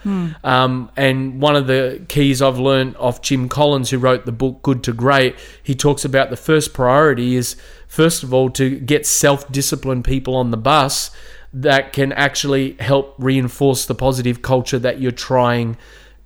Um, 0.43 0.91
and 0.97 1.41
one 1.41 1.55
of 1.55 1.67
the 1.67 2.01
keys 2.09 2.41
I've 2.41 2.59
learned 2.59 2.97
off 2.97 3.21
Jim 3.21 3.47
Collins, 3.47 3.89
who 3.89 3.97
wrote 3.97 4.25
the 4.25 4.31
book 4.31 4.61
Good 4.63 4.83
to 4.83 4.93
Great, 4.93 5.35
he 5.63 5.73
talks 5.73 6.03
about 6.03 6.29
the 6.29 6.35
first 6.35 6.73
priority 6.73 7.35
is, 7.35 7.55
first 7.87 8.23
of 8.23 8.33
all, 8.33 8.49
to 8.51 8.79
get 8.79 9.05
self 9.05 9.49
disciplined 9.51 10.03
people 10.03 10.35
on 10.35 10.51
the 10.51 10.57
bus 10.57 11.11
that 11.53 11.93
can 11.93 12.11
actually 12.11 12.73
help 12.79 13.15
reinforce 13.17 13.85
the 13.85 13.95
positive 13.95 14.41
culture 14.41 14.79
that 14.79 14.99
you're 14.99 15.11
trying 15.11 15.77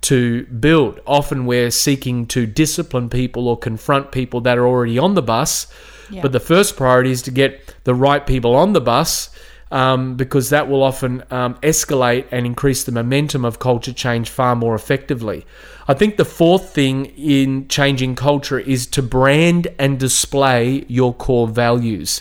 to 0.02 0.44
build. 0.46 1.00
Often 1.06 1.46
we're 1.46 1.70
seeking 1.70 2.26
to 2.26 2.44
discipline 2.46 3.08
people 3.08 3.46
or 3.46 3.56
confront 3.56 4.10
people 4.10 4.40
that 4.40 4.58
are 4.58 4.66
already 4.66 4.98
on 4.98 5.14
the 5.14 5.22
bus. 5.22 5.68
Yeah. 6.10 6.22
But 6.22 6.32
the 6.32 6.40
first 6.40 6.76
priority 6.76 7.12
is 7.12 7.22
to 7.22 7.30
get 7.30 7.74
the 7.84 7.94
right 7.94 8.26
people 8.26 8.56
on 8.56 8.72
the 8.72 8.80
bus 8.80 9.30
um, 9.72 10.16
because 10.16 10.50
that 10.50 10.68
will 10.68 10.82
often 10.82 11.24
um, 11.30 11.54
escalate 11.62 12.26
and 12.30 12.44
increase 12.44 12.84
the 12.84 12.92
momentum 12.92 13.44
of 13.44 13.58
culture 13.58 13.92
change 13.92 14.28
far 14.28 14.54
more 14.54 14.74
effectively. 14.74 15.46
I 15.88 15.94
think 15.94 16.18
the 16.18 16.26
fourth 16.26 16.74
thing 16.74 17.06
in 17.06 17.66
changing 17.68 18.14
culture 18.14 18.58
is 18.58 18.86
to 18.88 19.02
brand 19.02 19.68
and 19.78 19.98
display 19.98 20.84
your 20.88 21.14
core 21.14 21.48
values. 21.48 22.20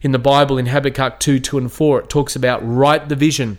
In 0.00 0.12
the 0.12 0.18
Bible, 0.18 0.58
in 0.58 0.66
Habakkuk 0.66 1.18
2 1.18 1.40
2 1.40 1.58
and 1.58 1.72
4, 1.72 2.00
it 2.00 2.08
talks 2.08 2.36
about 2.36 2.60
write 2.64 3.08
the 3.08 3.16
vision, 3.16 3.58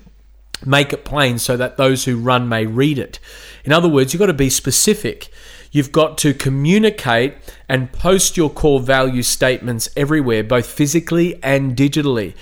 make 0.65 0.93
it 0.93 1.03
plain 1.03 1.37
so 1.37 1.57
that 1.57 1.75
those 1.75 2.05
who 2.05 2.17
run 2.17 2.47
may 2.47 2.65
read 2.65 2.97
it. 2.97 3.19
In 3.65 3.73
other 3.73 3.89
words, 3.89 4.13
you've 4.13 4.19
got 4.19 4.27
to 4.27 4.33
be 4.33 4.49
specific. 4.49 5.29
You've 5.71 5.91
got 5.91 6.17
to 6.19 6.33
communicate 6.33 7.33
and 7.67 7.91
post 7.91 8.37
your 8.37 8.49
core 8.49 8.79
value 8.79 9.23
statements 9.23 9.89
everywhere, 9.97 10.43
both 10.43 10.67
physically 10.67 11.43
and 11.43 11.75
digitally. 11.75 12.35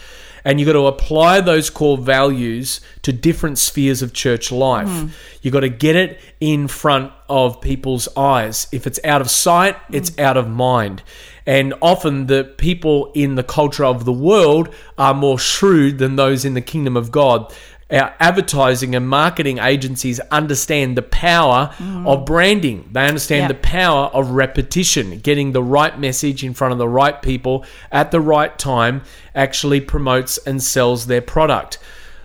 And 0.43 0.59
you've 0.59 0.67
got 0.67 0.73
to 0.73 0.87
apply 0.87 1.41
those 1.41 1.69
core 1.69 1.97
values 1.97 2.81
to 3.03 3.13
different 3.13 3.57
spheres 3.57 4.01
of 4.01 4.13
church 4.13 4.51
life. 4.51 4.87
Mm. 4.87 5.11
You've 5.41 5.53
got 5.53 5.61
to 5.61 5.69
get 5.69 5.95
it 5.95 6.19
in 6.39 6.67
front 6.67 7.11
of 7.29 7.61
people's 7.61 8.07
eyes. 8.17 8.67
If 8.71 8.87
it's 8.87 8.99
out 9.03 9.21
of 9.21 9.29
sight, 9.29 9.75
mm. 9.75 9.95
it's 9.95 10.17
out 10.17 10.37
of 10.37 10.49
mind. 10.49 11.03
And 11.45 11.73
often 11.81 12.27
the 12.27 12.43
people 12.43 13.11
in 13.13 13.35
the 13.35 13.43
culture 13.43 13.85
of 13.85 14.05
the 14.05 14.13
world 14.13 14.73
are 14.97 15.13
more 15.13 15.39
shrewd 15.39 15.97
than 15.97 16.15
those 16.15 16.45
in 16.45 16.53
the 16.53 16.61
kingdom 16.61 16.95
of 16.95 17.11
God 17.11 17.53
our 17.91 18.13
advertising 18.19 18.95
and 18.95 19.07
marketing 19.07 19.57
agencies 19.57 20.19
understand 20.31 20.97
the 20.97 21.01
power 21.01 21.73
mm. 21.77 22.07
of 22.07 22.25
branding. 22.25 22.89
They 22.91 23.05
understand 23.05 23.49
the 23.49 23.55
power 23.55 24.05
of 24.07 24.31
repetition, 24.31 25.19
getting 25.19 25.51
the 25.51 25.63
right 25.63 25.99
message 25.99 26.43
in 26.43 26.53
front 26.53 26.71
of 26.71 26.77
the 26.77 26.87
right 26.87 27.21
people 27.21 27.65
at 27.91 28.11
the 28.11 28.21
right 28.21 28.57
time 28.57 29.01
actually 29.35 29.81
promotes 29.81 30.37
and 30.39 30.63
sells 30.63 31.07
their 31.07 31.21
product. 31.21 31.79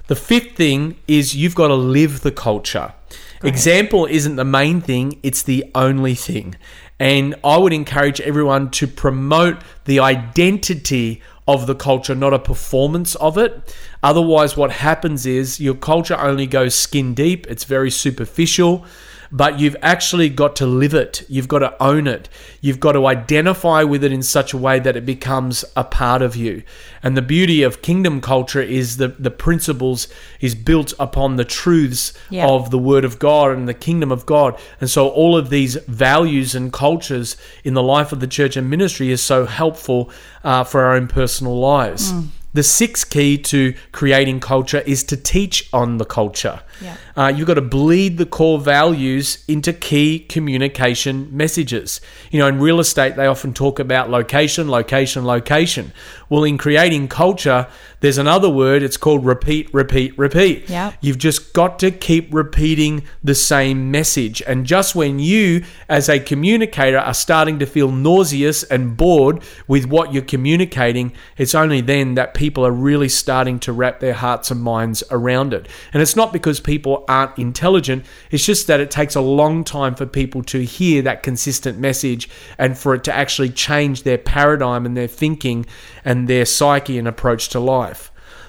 The 0.07 0.17
fifth 0.17 0.57
thing 0.57 0.97
is 1.09 1.35
you've 1.35 1.57
got 1.57 1.69
to 1.69 1.75
live 1.75 2.21
the 2.21 2.31
culture. 2.31 2.93
Great. 3.41 3.53
Example 3.53 4.07
isn't 4.07 4.37
the 4.37 4.45
main 4.45 4.81
thing, 4.81 5.19
it's 5.23 5.43
the 5.43 5.65
only 5.75 6.15
thing. 6.15 6.57
And 6.99 7.35
I 7.45 7.59
would 7.59 7.73
encourage 7.73 8.21
everyone 8.21 8.71
to 8.71 8.87
promote 8.87 9.59
the 9.85 10.01
identity 10.01 11.23
of 11.47 11.67
the 11.67 11.75
culture, 11.75 12.15
not 12.15 12.35
a 12.35 12.39
performance 12.39 13.15
of 13.17 13.39
it. 13.39 13.75
Otherwise, 14.03 14.57
what 14.57 14.71
happens 14.73 15.27
is 15.27 15.61
your 15.61 15.75
culture 15.75 16.19
only 16.19 16.47
goes 16.47 16.75
skin 16.75 17.15
deep, 17.15 17.47
it's 17.47 17.65
very 17.65 17.91
superficial 17.91 18.85
but 19.31 19.59
you've 19.59 19.77
actually 19.83 20.29
got 20.29 20.57
to 20.57 20.67
live 20.67 20.95
it. 20.95 21.25
You've 21.29 21.49
got 21.49 21.61
to 21.61 21.83
own 21.83 22.07
it. 22.07 22.29
You've 22.61 22.81
got 22.81 22.93
to 22.93 23.07
identify 23.07 23.83
with 23.83 24.05
it 24.05 24.13
in 24.13 24.23
such 24.23 24.53
a 24.53 24.59
way 24.59 24.79
that 24.79 24.97
it 24.97 25.07
becomes 25.07 25.65
a 25.77 25.85
part 25.85 26.23
of 26.23 26.37
you. 26.37 26.63
And 27.03 27.17
the 27.17 27.23
beauty 27.23 27.63
of 27.63 27.83
kingdom 27.83 28.21
culture 28.21 28.61
is 28.61 28.97
the, 28.97 29.09
the 29.09 29.31
principles 29.31 30.09
is 30.41 30.55
built 30.55 30.93
upon 30.99 31.37
the 31.37 31.45
truths 31.45 32.13
yeah. 32.31 32.47
of 32.47 32.71
the 32.71 32.79
word 32.79 33.05
of 33.05 33.19
God 33.19 33.57
and 33.57 33.69
the 33.69 33.75
kingdom 33.75 34.11
of 34.11 34.27
God. 34.27 34.59
And 34.81 34.91
so 34.91 35.09
all 35.09 35.37
of 35.37 35.51
these 35.51 35.77
values 35.87 36.55
and 36.55 36.73
cultures 36.73 37.37
in 37.65 37.75
the 37.75 37.83
life 37.83 38.13
of 38.13 38.21
the 38.21 38.27
church 38.27 38.57
and 38.57 38.69
ministry 38.69 39.11
is 39.11 39.23
so 39.23 39.47
helpful 39.47 40.11
uh, 40.45 40.65
for 40.65 40.83
our 40.83 40.95
own 40.95 41.09
personal 41.09 41.59
lives. 41.59 42.13
Mm. 42.13 42.29
The 42.57 42.63
sixth 42.63 43.11
key 43.11 43.37
to 43.37 43.75
creating 43.93 44.41
culture 44.41 44.79
is 44.87 45.05
to 45.05 45.17
teach 45.19 45.69
on 45.75 45.99
the 45.99 46.07
culture. 46.07 46.63
Yeah. 46.81 46.97
Uh, 47.15 47.29
you've 47.29 47.47
got 47.47 47.55
to 47.55 47.61
bleed 47.61 48.17
the 48.17 48.25
core 48.25 48.59
values 48.59 49.45
into 49.47 49.75
key 49.75 50.21
communication 50.21 51.29
messages. 51.37 52.01
You 52.31 52.39
know, 52.39 52.47
in 52.47 52.59
real 52.59 52.81
estate, 52.81 53.15
they 53.15 53.27
often 53.27 53.53
talk 53.53 53.79
about 53.79 54.09
location, 54.09 54.71
location, 54.71 55.27
location. 55.27 55.93
Well, 56.31 56.45
in 56.45 56.57
creating 56.57 57.09
culture, 57.09 57.69
there's 58.07 58.19
another 58.19 58.49
word, 58.49 58.85
it's 58.85 58.97
called 58.97 59.27
repeat, 59.27 59.69
repeat, 59.75 60.17
repeat. 60.17 60.71
Yeah. 60.71 60.93
You've 61.01 61.19
just 61.19 61.53
got 61.53 61.81
to 61.81 61.91
keep 61.91 62.33
repeating 62.33 63.03
the 63.25 63.35
same 63.35 63.91
message. 63.91 64.41
And 64.47 64.65
just 64.65 64.95
when 64.95 65.19
you, 65.19 65.65
as 65.89 66.09
a 66.09 66.21
communicator, 66.21 66.99
are 66.99 67.13
starting 67.13 67.59
to 67.59 67.67
feel 67.67 67.91
nauseous 67.91 68.63
and 68.63 68.97
bored 68.97 69.43
with 69.67 69.87
what 69.87 70.13
you're 70.13 70.23
communicating, 70.23 71.15
it's 71.37 71.53
only 71.53 71.81
then 71.81 72.15
that 72.15 72.33
people 72.33 72.65
are 72.65 72.71
really 72.71 73.09
starting 73.09 73.59
to 73.59 73.73
wrap 73.73 73.99
their 73.99 74.15
hearts 74.15 74.53
and 74.53 74.63
minds 74.63 75.03
around 75.11 75.53
it. 75.53 75.67
And 75.93 76.01
it's 76.01 76.15
not 76.15 76.33
because 76.33 76.61
people 76.61 77.05
aren't 77.09 77.37
intelligent, 77.37 78.07
it's 78.31 78.47
just 78.47 78.69
that 78.69 78.79
it 78.79 78.93
takes 78.93 79.17
a 79.17 79.21
long 79.21 79.65
time 79.65 79.97
for 79.97 80.07
people 80.07 80.45
to 80.45 80.65
hear 80.65 81.03
that 81.03 81.25
consistent 81.25 81.81
message 81.81 82.29
and 82.57 82.79
for 82.79 82.95
it 82.95 83.03
to 83.03 83.13
actually 83.13 83.51
change 83.51 84.05
their 84.05 84.19
paradigm 84.19 84.87
and 84.87 84.97
their 84.97 85.09
thinking 85.09 85.67
and 86.05 86.29
their 86.29 86.45
psyche 86.45 86.99
and 86.99 87.09
approach 87.09 87.49
to 87.49 87.59
life. 87.59 87.96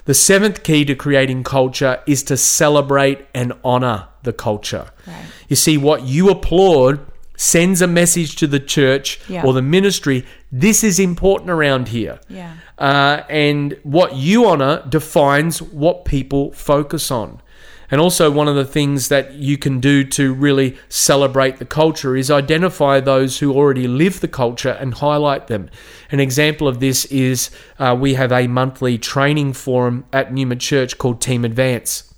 The 0.07 0.13
seventh 0.13 0.63
key 0.63 0.85
to 0.85 0.95
creating 0.95 1.43
culture 1.43 2.01
is 2.07 2.23
to 2.23 2.37
celebrate 2.37 3.25
and 3.35 3.53
honor 3.63 4.07
the 4.23 4.31
culture. 4.31 4.89
Right. 5.05 5.25
You 5.49 5.57
see, 5.57 5.77
what 5.77 6.03
you 6.03 6.29
applaud 6.29 7.05
sends 7.35 7.81
a 7.81 7.87
message 7.87 8.37
to 8.37 8.47
the 8.47 8.59
church 8.59 9.19
yeah. 9.29 9.45
or 9.45 9.53
the 9.53 9.61
ministry 9.61 10.25
this 10.51 10.83
is 10.83 10.97
important 10.99 11.49
around 11.49 11.89
here. 11.89 12.19
Yeah. 12.29 12.55
Uh, 12.77 13.23
and 13.29 13.77
what 13.83 14.15
you 14.15 14.45
honor 14.45 14.83
defines 14.87 15.61
what 15.61 16.05
people 16.05 16.51
focus 16.53 17.11
on. 17.11 17.41
And 17.89 18.01
also, 18.01 18.29
one 18.29 18.49
of 18.49 18.55
the 18.55 18.65
things 18.65 19.07
that 19.07 19.33
you 19.33 19.57
can 19.57 19.79
do 19.79 20.03
to 20.03 20.33
really 20.33 20.77
celebrate 20.89 21.57
the 21.57 21.65
culture 21.65 22.17
is 22.17 22.29
identify 22.29 22.99
those 22.99 23.39
who 23.39 23.53
already 23.53 23.87
live 23.87 24.19
the 24.19 24.27
culture 24.27 24.71
and 24.71 24.93
highlight 24.93 25.47
them. 25.47 25.69
An 26.11 26.19
example 26.19 26.67
of 26.67 26.81
this 26.81 27.05
is 27.05 27.49
uh, 27.79 27.95
we 27.97 28.15
have 28.15 28.31
a 28.31 28.47
monthly 28.47 28.97
training 28.97 29.53
forum 29.53 30.05
at 30.11 30.33
Numa 30.33 30.57
Church 30.57 30.97
called 30.97 31.21
Team 31.21 31.45
Advance. 31.45 32.13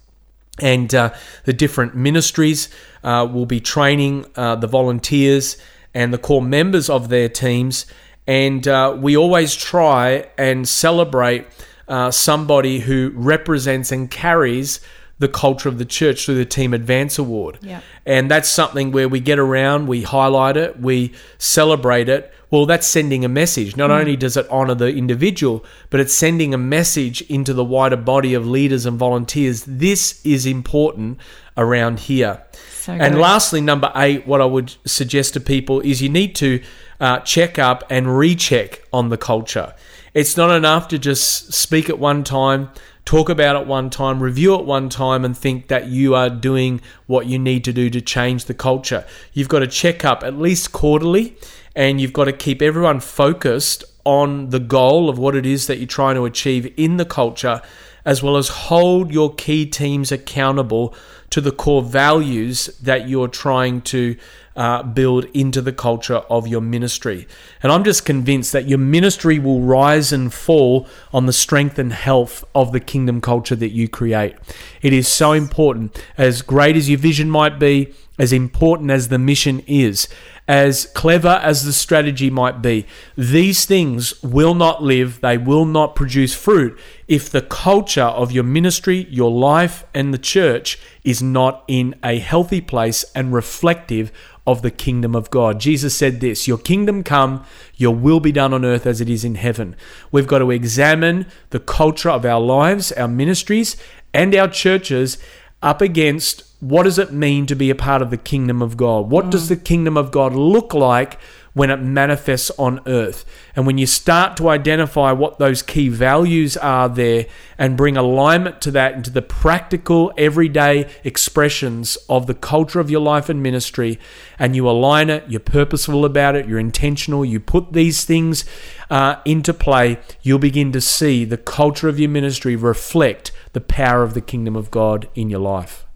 And 0.60 0.94
uh, 0.94 1.14
the 1.46 1.54
different 1.54 1.96
ministries 1.96 2.70
uh, 3.04 3.28
will 3.32 3.46
be 3.46 3.60
training 3.60 4.26
uh, 4.36 4.56
the 4.56 4.68
volunteers 4.68 5.58
and 5.94 6.12
the 6.14 6.18
core 6.18 6.42
members 6.42 6.90
of 6.90 7.10
their 7.10 7.30
teams. 7.30 7.86
And 8.28 8.68
uh, 8.68 8.98
we 9.00 9.16
always 9.16 9.56
try 9.56 10.30
and 10.38 10.68
celebrate 10.68 11.48
uh, 11.88 12.12
somebody 12.12 12.80
who 12.80 13.12
represents 13.16 13.92
and 13.92 14.10
carries 14.12 14.80
the 15.20 15.28
culture 15.28 15.70
of 15.70 15.78
the 15.78 15.86
church 15.86 16.26
through 16.26 16.36
the 16.36 16.46
Team 16.46 16.74
Advance 16.74 17.20
Award. 17.20 17.60
Yeah. 17.62 17.82
And 18.06 18.32
that's 18.32 18.50
something 18.50 18.92
where 18.92 19.08
we 19.08 19.20
get 19.20 19.38
around, 19.38 19.88
we 19.88 20.04
highlight 20.04 20.58
it, 20.58 20.80
we 20.80 21.14
celebrate 21.38 22.10
it. 22.10 22.34
Well, 22.50 22.66
that's 22.66 22.88
sending 22.88 23.24
a 23.24 23.30
message. 23.30 23.78
Not 23.78 23.92
mm. 23.92 24.00
only 24.00 24.16
does 24.16 24.36
it 24.36 24.48
honor 24.50 24.74
the 24.74 24.88
individual, 24.88 25.64
but 25.92 26.00
it's 26.00 26.14
sending 26.14 26.54
a 26.54 26.58
message 26.58 27.22
into 27.24 27.54
the 27.54 27.64
wider 27.64 27.98
body 27.98 28.34
of 28.34 28.48
leaders 28.48 28.86
and 28.86 28.98
volunteers. 28.98 29.66
This 29.66 30.26
is 30.26 30.46
important 30.48 31.20
around 31.56 32.00
here. 32.00 32.42
So 32.72 32.94
and 32.94 33.20
lastly, 33.20 33.62
number 33.62 33.92
eight, 33.96 34.26
what 34.26 34.42
I 34.42 34.46
would 34.46 34.74
suggest 34.86 35.34
to 35.34 35.40
people 35.40 35.82
is 35.82 36.02
you 36.02 36.10
need 36.10 36.34
to 36.38 36.64
uh, 37.00 37.20
check 37.20 37.60
up 37.60 37.84
and 37.90 38.18
recheck 38.18 38.82
on 38.92 39.10
the 39.10 39.18
culture. 39.18 39.76
It's 40.14 40.36
not 40.36 40.50
enough 40.56 40.88
to 40.88 40.98
just 40.98 41.54
speak 41.54 41.90
at 41.90 42.00
one 42.00 42.24
time 42.24 42.70
talk 43.06 43.30
about 43.30 43.60
it 43.62 43.68
one 43.68 43.90
time, 43.90 44.22
review 44.22 44.56
it 44.56 44.66
one 44.66 44.90
time, 44.90 45.26
and 45.26 45.38
think 45.38 45.68
that 45.68 45.88
you 45.88 46.16
are 46.16 46.30
doing 46.30 46.82
what 47.08 47.26
you 47.26 47.40
need 47.40 47.64
to 47.66 47.74
do 47.74 47.90
to 47.90 48.02
change 48.02 48.46
the 48.46 48.54
culture. 48.54 49.06
You've 49.34 49.50
got 49.50 49.60
to 49.60 49.68
check 49.68 50.06
up 50.06 50.24
at 50.24 50.38
least 50.38 50.72
quarterly, 50.72 51.36
and 51.76 52.00
you've 52.00 52.14
got 52.14 52.26
to 52.26 52.34
keep 52.34 52.62
everyone 52.62 53.00
focused 53.00 53.84
on 54.06 54.50
the 54.50 54.60
goal 54.60 55.10
of 55.10 55.20
what 55.20 55.36
it 55.36 55.46
is 55.46 55.68
that 55.68 55.78
you're 55.78 55.88
trying 55.88 56.16
to 56.16 56.26
achieve 56.26 56.74
in 56.78 56.98
the 56.98 57.06
culture, 57.06 57.62
as 58.10 58.24
well 58.24 58.38
as 58.38 58.50
hold 58.50 59.12
your 59.14 59.32
key 59.36 59.68
teams 59.68 60.12
accountable 60.12 60.96
to 61.30 61.40
the 61.40 61.52
core 61.52 61.84
values 61.84 62.66
that 62.82 63.08
you're 63.08 63.28
trying 63.28 63.80
to 63.80 64.18
uh, 64.56 64.82
build 64.82 65.26
into 65.26 65.62
the 65.62 65.72
culture 65.72 66.16
of 66.28 66.48
your 66.48 66.60
ministry. 66.60 67.28
And 67.62 67.72
I'm 67.72 67.84
just 67.84 68.06
convinced 68.06 68.52
that 68.54 68.68
your 68.68 68.80
ministry 68.80 69.38
will 69.38 69.62
rise 69.62 70.12
and 70.12 70.34
fall 70.34 70.88
on 71.14 71.28
the 71.28 71.34
strength 71.34 71.78
and 71.78 71.94
health 71.94 72.44
of 72.56 72.72
the 72.72 72.80
kingdom 72.80 73.22
culture 73.22 73.56
that 73.56 73.70
you 73.70 73.88
create. 73.88 74.36
It 74.82 74.92
is 74.92 75.08
so 75.08 75.34
important. 75.34 76.04
As 76.18 76.42
great 76.42 76.76
as 76.76 76.90
your 76.90 76.98
vision 76.98 77.30
might 77.30 77.60
be, 77.60 77.94
as 78.20 78.34
important 78.34 78.92
as 78.92 79.08
the 79.08 79.18
mission 79.18 79.62
is, 79.66 80.10
as 80.48 80.88
clever 80.88 81.40
as 81.42 81.64
the 81.64 81.72
strategy 81.72 82.30
might 82.30 82.62
be, 82.62 82.86
these 83.16 83.66
things 83.66 84.22
will 84.22 84.54
not 84.54 84.84
live, 84.84 85.22
they 85.22 85.38
will 85.38 85.66
not 85.66 85.96
produce 85.96 86.36
fruit 86.36 86.78
if 87.08 87.30
the 87.30 87.42
culture 87.42 88.02
of 88.02 88.32
your 88.32 88.44
ministry, 88.44 89.08
your 89.10 89.32
life, 89.32 89.86
and 89.94 90.14
the 90.14 90.18
church 90.18 90.78
is 91.04 91.24
not 91.24 91.64
in 91.68 91.96
a 92.04 92.20
healthy 92.20 92.60
place 92.60 93.06
and 93.16 93.34
reflective 93.34 94.12
of 94.46 94.64
the 94.64 94.72
kingdom 94.72 95.16
of 95.16 95.30
God. 95.30 95.60
Jesus 95.60 95.96
said 95.96 96.20
this 96.20 96.48
Your 96.48 96.58
kingdom 96.58 97.04
come, 97.04 97.46
your 97.76 97.96
will 97.96 98.20
be 98.20 98.32
done 98.32 98.54
on 98.54 98.66
earth 98.66 98.86
as 98.86 99.00
it 99.00 99.10
is 99.10 99.24
in 99.24 99.36
heaven. 99.36 99.76
We've 100.12 100.28
got 100.28 100.40
to 100.40 100.52
examine 100.52 101.28
the 101.52 101.60
culture 101.60 102.10
of 102.10 102.26
our 102.26 102.42
lives, 102.42 102.92
our 102.94 103.08
ministries, 103.08 103.78
and 104.14 104.34
our 104.34 104.48
churches 104.48 105.20
up 105.62 105.82
against 105.82 106.44
what 106.60 106.84
does 106.84 107.00
it 107.00 107.12
mean 107.12 107.46
to 107.46 107.56
be 107.56 107.70
a 107.70 107.76
part 107.76 108.02
of 108.02 108.10
the 108.10 108.18
kingdom 108.18 108.62
of 108.62 108.78
God? 108.78 109.10
What 109.10 109.26
mm. 109.26 109.32
does 109.32 109.50
the 109.50 109.56
kingdom 109.56 109.98
of 109.98 110.12
God 110.12 110.34
look 110.34 110.74
like 110.74 111.18
when 111.60 111.70
it 111.70 111.82
manifests 111.82 112.50
on 112.58 112.80
earth. 112.86 113.26
And 113.54 113.68
when 113.68 113.78
you 113.78 113.86
start 113.86 114.38
to 114.38 114.48
identify 114.48 115.12
what 115.12 115.40
those 115.40 115.62
key 115.62 115.90
values 115.90 116.56
are 116.56 116.88
there 116.88 117.26
and 117.58 117.76
bring 117.76 117.98
alignment 117.98 118.62
to 118.62 118.72
that 118.72 118.94
into 118.94 119.10
the 119.10 119.22
practical, 119.22 120.14
everyday 120.18 120.90
expressions 121.04 121.98
of 122.08 122.28
the 122.28 122.34
culture 122.34 122.80
of 122.80 122.90
your 122.90 123.02
life 123.02 123.28
and 123.28 123.44
ministry, 123.44 124.00
and 124.40 124.56
you 124.56 124.70
align 124.70 125.10
it, 125.10 125.26
you're 125.28 125.42
purposeful 125.42 126.06
about 126.06 126.34
it, 126.34 126.48
you're 126.48 126.60
intentional, 126.60 127.26
you 127.26 127.42
put 127.42 127.74
these 127.74 128.06
things 128.06 128.46
uh, 128.90 129.18
into 129.26 129.54
play, 129.54 130.00
you'll 130.22 130.40
begin 130.40 130.72
to 130.72 130.80
see 130.80 131.26
the 131.26 131.36
culture 131.36 131.90
of 131.90 132.00
your 132.00 132.10
ministry 132.10 132.56
reflect 132.56 133.34
the 133.52 133.60
power 133.60 134.02
of 134.02 134.14
the 134.14 134.22
kingdom 134.22 134.56
of 134.56 134.72
God 134.72 135.10
in 135.14 135.30
your 135.30 135.42
life. 135.42 135.89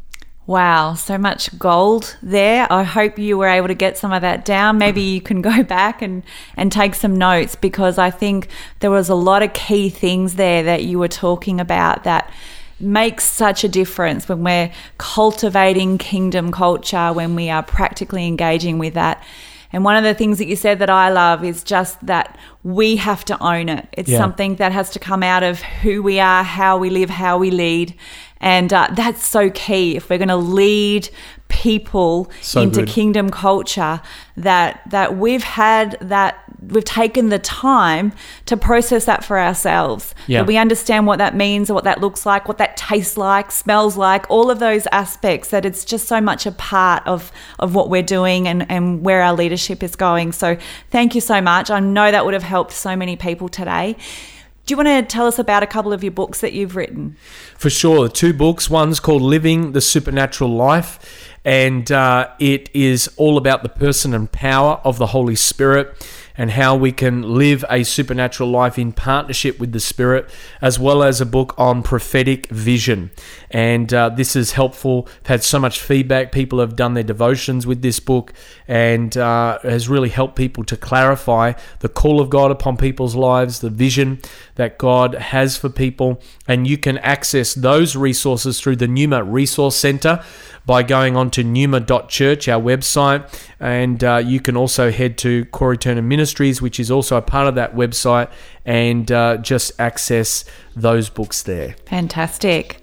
Wow, 0.45 0.95
so 0.95 1.17
much 1.17 1.57
gold 1.57 2.17
there. 2.21 2.67
I 2.69 2.83
hope 2.83 3.17
you 3.17 3.37
were 3.37 3.47
able 3.47 3.69
to 3.69 3.73
get 3.73 3.97
some 3.97 4.11
of 4.11 4.21
that 4.23 4.43
down. 4.43 4.77
Maybe 4.77 5.01
you 5.01 5.21
can 5.21 5.41
go 5.41 5.63
back 5.77 6.01
and, 6.01 6.21
and 6.57 6.69
take 6.69 6.95
some 6.95 7.15
notes 7.15 7.55
because 7.55 7.97
I 7.97 8.11
think 8.11 8.49
there 8.79 8.91
was 8.91 9.07
a 9.07 9.15
lot 9.15 9.41
of 9.41 9.53
key 9.53 9.89
things 9.89 10.35
there 10.35 10.61
that 10.63 10.83
you 10.83 10.99
were 10.99 11.07
talking 11.07 11.61
about 11.61 12.03
that 12.03 12.29
makes 12.77 13.23
such 13.23 13.63
a 13.63 13.69
difference 13.69 14.27
when 14.27 14.43
we're 14.43 14.71
cultivating 14.97 15.97
kingdom 15.97 16.51
culture, 16.51 17.13
when 17.13 17.35
we 17.35 17.49
are 17.49 17.63
practically 17.63 18.27
engaging 18.27 18.79
with 18.79 18.95
that. 18.95 19.23
And 19.71 19.85
one 19.85 19.95
of 19.95 20.03
the 20.03 20.13
things 20.13 20.39
that 20.39 20.47
you 20.47 20.57
said 20.57 20.79
that 20.79 20.89
I 20.89 21.09
love 21.09 21.45
is 21.45 21.63
just 21.63 22.05
that 22.05 22.37
we 22.63 22.95
have 22.95 23.25
to 23.25 23.43
own 23.43 23.69
it. 23.69 23.87
It's 23.91 24.09
yeah. 24.09 24.17
something 24.17 24.55
that 24.55 24.71
has 24.71 24.89
to 24.91 24.99
come 24.99 25.21
out 25.21 25.43
of 25.43 25.61
who 25.61 26.01
we 26.01 26.19
are, 26.19 26.43
how 26.43 26.77
we 26.77 26.89
live, 26.89 27.09
how 27.09 27.37
we 27.37 27.51
lead. 27.51 27.93
And 28.39 28.71
uh, 28.71 28.89
that's 28.93 29.25
so 29.25 29.49
key. 29.49 29.95
If 29.95 30.09
we're 30.09 30.17
going 30.17 30.27
to 30.29 30.35
lead 30.35 31.09
people 31.49 32.31
so 32.41 32.61
into 32.61 32.81
good. 32.81 32.89
kingdom 32.89 33.29
culture, 33.29 34.01
that 34.37 34.81
that 34.89 35.17
we've 35.17 35.43
had 35.43 35.97
that 36.01 36.43
we've 36.69 36.83
taken 36.83 37.29
the 37.29 37.39
time 37.39 38.13
to 38.45 38.57
process 38.57 39.05
that 39.05 39.23
for 39.23 39.39
ourselves. 39.39 40.13
Yeah. 40.27 40.39
That 40.39 40.47
we 40.47 40.57
understand 40.57 41.07
what 41.07 41.19
that 41.19 41.35
means, 41.35 41.69
and 41.69 41.75
what 41.75 41.83
that 41.83 42.01
looks 42.01 42.25
like, 42.25 42.47
what 42.47 42.57
that 42.57 42.77
tastes 42.77 43.17
like, 43.17 43.51
smells 43.51 43.97
like, 43.97 44.29
all 44.29 44.49
of 44.49 44.59
those 44.59 44.87
aspects. 44.91 45.49
That 45.49 45.65
it's 45.65 45.85
just 45.85 46.07
so 46.07 46.21
much 46.21 46.45
a 46.45 46.51
part 46.51 47.05
of 47.07 47.31
of 47.59 47.75
what 47.75 47.89
we're 47.89 48.03
doing 48.03 48.47
and 48.47 48.69
and 48.69 49.03
where 49.03 49.21
our 49.21 49.33
leadership 49.33 49.83
is 49.83 49.95
going. 49.95 50.31
So 50.31 50.57
thank 50.89 51.15
you 51.15 51.21
so 51.21 51.41
much. 51.41 51.69
I 51.69 51.79
know 51.79 52.11
that 52.11 52.25
would 52.25 52.33
have 52.33 52.43
helped 52.43 52.71
so 52.71 52.95
many 52.95 53.15
people 53.15 53.49
today. 53.49 53.97
Do 54.65 54.71
you 54.71 54.77
want 54.77 54.87
to 54.87 55.01
tell 55.03 55.27
us 55.27 55.39
about 55.39 55.61
a 55.61 55.67
couple 55.67 55.91
of 55.91 56.03
your 56.03 56.13
books 56.13 56.39
that 56.39 56.53
you've 56.53 56.77
written? 56.77 57.17
For 57.57 57.69
sure. 57.69 58.07
Two 58.07 58.31
books. 58.31 58.69
One's 58.69 59.01
called 59.01 59.21
Living 59.21 59.73
the 59.73 59.81
Supernatural 59.81 60.49
Life, 60.49 61.33
and 61.43 61.91
uh, 61.91 62.29
it 62.39 62.69
is 62.73 63.11
all 63.17 63.37
about 63.37 63.63
the 63.63 63.69
person 63.69 64.13
and 64.13 64.31
power 64.31 64.79
of 64.85 64.99
the 64.99 65.07
Holy 65.07 65.35
Spirit 65.35 65.93
and 66.37 66.51
how 66.51 66.75
we 66.75 66.91
can 66.91 67.21
live 67.21 67.63
a 67.69 67.83
supernatural 67.83 68.49
life 68.49 68.79
in 68.79 68.91
partnership 68.91 69.59
with 69.59 69.71
the 69.71 69.79
Spirit, 69.79 70.29
as 70.61 70.79
well 70.79 71.03
as 71.03 71.21
a 71.21 71.25
book 71.25 71.53
on 71.57 71.83
prophetic 71.83 72.47
vision. 72.47 73.11
And 73.51 73.93
uh, 73.93 74.09
this 74.09 74.35
is 74.35 74.53
helpful. 74.53 75.07
I've 75.21 75.27
had 75.27 75.43
so 75.43 75.59
much 75.59 75.79
feedback. 75.79 76.31
People 76.31 76.59
have 76.59 76.75
done 76.75 76.93
their 76.93 77.03
devotions 77.03 77.67
with 77.67 77.81
this 77.81 77.99
book 77.99 78.33
and 78.67 79.15
uh, 79.17 79.59
has 79.59 79.87
really 79.87 80.09
helped 80.09 80.35
people 80.35 80.63
to 80.65 80.77
clarify 80.77 81.53
the 81.79 81.89
call 81.89 82.19
of 82.19 82.29
God 82.29 82.51
upon 82.51 82.77
people's 82.77 83.15
lives, 83.15 83.59
the 83.59 83.69
vision 83.69 84.19
that 84.55 84.77
God 84.77 85.15
has 85.15 85.57
for 85.57 85.69
people. 85.69 86.21
And 86.47 86.67
you 86.67 86.77
can 86.77 86.97
access 86.99 87.53
those 87.53 87.95
resources 87.95 88.59
through 88.59 88.75
the 88.77 88.87
Numa 88.87 89.23
Resource 89.23 89.75
Center 89.75 90.23
by 90.65 90.83
going 90.83 91.15
on 91.15 91.29
to 91.31 91.43
numa.church, 91.43 92.47
our 92.47 92.61
website. 92.61 93.27
And 93.59 94.03
uh, 94.03 94.17
you 94.17 94.39
can 94.39 94.57
also 94.57 94.91
head 94.91 95.17
to 95.19 95.45
Corey 95.45 95.77
Turner 95.77 96.01
Ministries, 96.01 96.61
which 96.61 96.79
is 96.79 96.91
also 96.91 97.17
a 97.17 97.21
part 97.21 97.47
of 97.47 97.55
that 97.55 97.75
website, 97.75 98.29
and 98.65 99.11
uh, 99.11 99.37
just 99.37 99.71
access 99.79 100.45
those 100.75 101.09
books 101.09 101.43
there. 101.43 101.75
Fantastic. 101.85 102.81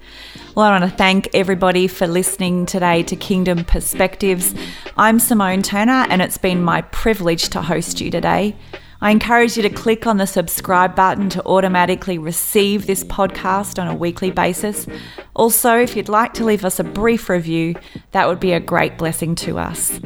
Well, 0.55 0.65
I 0.65 0.79
want 0.79 0.89
to 0.89 0.97
thank 0.97 1.29
everybody 1.33 1.87
for 1.87 2.07
listening 2.07 2.65
today 2.65 3.03
to 3.03 3.15
Kingdom 3.15 3.63
Perspectives. 3.63 4.53
I'm 4.97 5.19
Simone 5.19 5.61
Turner, 5.61 6.05
and 6.09 6.21
it's 6.21 6.37
been 6.37 6.61
my 6.61 6.81
privilege 6.81 7.49
to 7.49 7.61
host 7.61 8.01
you 8.01 8.11
today. 8.11 8.55
I 9.03 9.09
encourage 9.09 9.57
you 9.57 9.63
to 9.63 9.69
click 9.69 10.05
on 10.05 10.17
the 10.17 10.27
subscribe 10.27 10.95
button 10.95 11.27
to 11.29 11.43
automatically 11.45 12.19
receive 12.19 12.85
this 12.85 13.03
podcast 13.03 13.81
on 13.81 13.87
a 13.87 13.95
weekly 13.95 14.29
basis. 14.29 14.85
Also, 15.33 15.75
if 15.77 15.95
you'd 15.95 16.07
like 16.07 16.33
to 16.35 16.45
leave 16.45 16.63
us 16.63 16.79
a 16.79 16.83
brief 16.83 17.27
review, 17.27 17.73
that 18.11 18.27
would 18.27 18.39
be 18.39 18.53
a 18.53 18.59
great 18.59 18.99
blessing 18.99 19.33
to 19.35 19.57
us. 19.57 19.99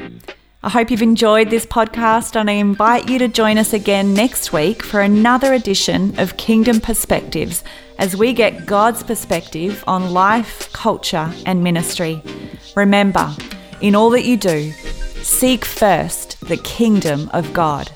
I 0.63 0.69
hope 0.69 0.89
you've 0.89 1.01
enjoyed 1.01 1.49
this 1.49 1.65
podcast, 1.65 2.37
and 2.37 2.49
I 2.49 2.53
invite 2.53 3.09
you 3.09 3.19
to 3.19 3.27
join 3.27 3.57
us 3.57 3.73
again 3.73 4.13
next 4.13 4.53
week 4.53 4.81
for 4.81 5.01
another 5.01 5.53
edition 5.53 6.17
of 6.17 6.37
Kingdom 6.37 6.79
Perspectives 6.79 7.65
as 7.99 8.15
we 8.15 8.31
get 8.31 8.65
God's 8.65 9.03
perspective 9.03 9.83
on 9.87 10.13
life, 10.13 10.71
culture, 10.71 11.31
and 11.45 11.61
ministry. 11.63 12.21
Remember, 12.77 13.35
in 13.81 13.93
all 13.93 14.09
that 14.11 14.23
you 14.23 14.37
do, 14.37 14.71
seek 15.21 15.65
first 15.65 16.39
the 16.47 16.57
kingdom 16.57 17.29
of 17.33 17.51
God. 17.53 17.91